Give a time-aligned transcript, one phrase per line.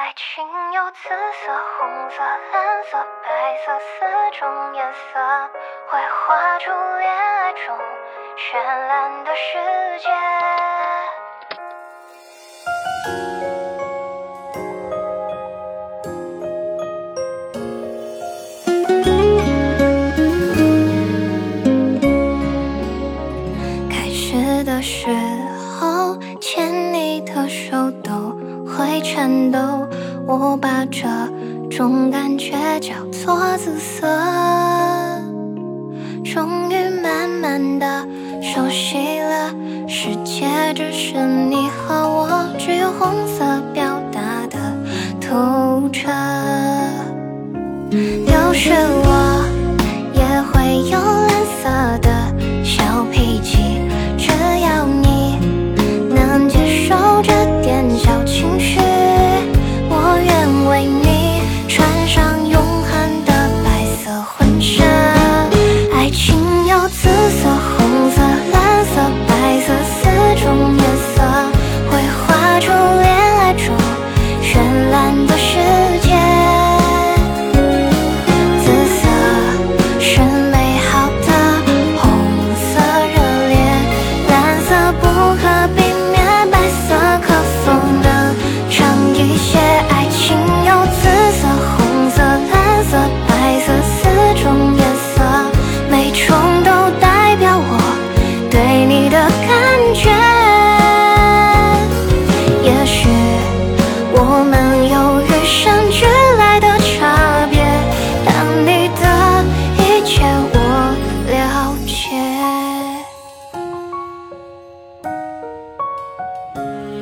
[0.00, 3.84] 爱情有紫色、红色、蓝色、白色四
[4.38, 4.98] 种颜色，
[5.90, 7.76] 会画出恋爱中
[8.38, 8.56] 绚
[8.88, 9.58] 烂的世
[10.00, 10.08] 界。
[23.90, 25.10] 开始的时
[25.78, 28.29] 候，牵你的手都。
[28.80, 29.58] 会颤抖
[30.26, 31.06] 我把这
[31.70, 34.06] 种感觉叫做紫色
[36.24, 38.06] 终于慢慢的
[38.40, 39.54] 熟悉了
[39.86, 43.44] 世界只剩你和我只有红色
[43.74, 44.58] 表达的
[45.20, 46.08] 透彻
[48.32, 49.19] 要是我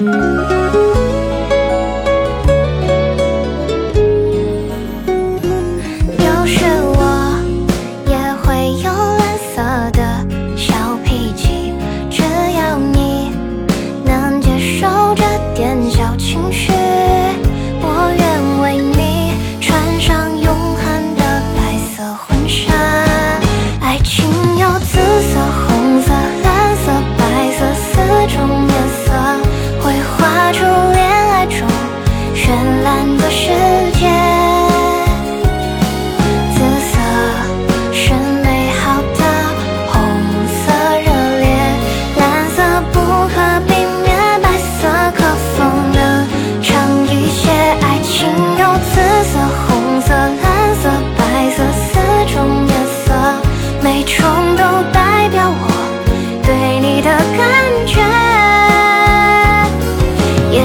[0.00, 0.59] Música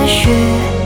[0.00, 0.79] 也许